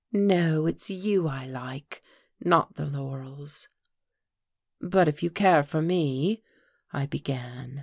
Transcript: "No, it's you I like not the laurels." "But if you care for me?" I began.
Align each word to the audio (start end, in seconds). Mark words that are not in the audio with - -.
"No, 0.11 0.65
it's 0.65 0.89
you 0.89 1.27
I 1.27 1.45
like 1.45 2.01
not 2.39 2.73
the 2.73 2.87
laurels." 2.87 3.67
"But 4.79 5.07
if 5.07 5.21
you 5.21 5.29
care 5.29 5.61
for 5.61 5.79
me?" 5.79 6.41
I 6.91 7.05
began. 7.05 7.79